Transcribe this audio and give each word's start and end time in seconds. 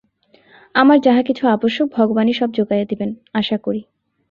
আমার 0.75 0.97
যাহা 1.01 1.21
কিছু 1.23 1.43
আবশ্যক, 1.47 1.87
ভগবানই 1.93 2.33
সব 2.33 2.49
যোগাইয়া 2.51 2.85
দিবেন, 2.85 3.09
আশা 3.33 3.57
করি। 3.57 3.81